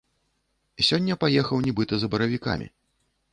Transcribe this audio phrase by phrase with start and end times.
[0.87, 2.67] Сёння паехаў нібыта за баравікамі!